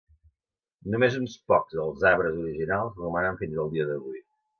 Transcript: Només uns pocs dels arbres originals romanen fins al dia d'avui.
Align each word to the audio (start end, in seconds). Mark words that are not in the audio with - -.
Només 0.93 1.17
uns 1.19 1.35
pocs 1.51 1.75
dels 1.79 2.05
arbres 2.11 2.39
originals 2.45 2.97
romanen 3.03 3.39
fins 3.43 3.61
al 3.65 3.71
dia 3.77 3.87
d'avui. 3.91 4.25